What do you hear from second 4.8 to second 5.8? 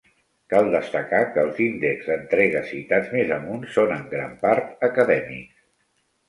acadèmics.